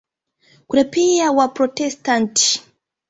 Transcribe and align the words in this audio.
Kuna 0.67 0.83
pia 0.83 1.31
Waprotestanti. 1.31 2.63